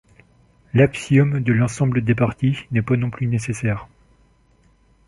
[0.73, 3.87] L'axiome de l'ensemble des parties n'est pas non plus nécessaire.